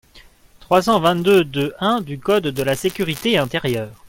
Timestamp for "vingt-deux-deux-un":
0.99-2.01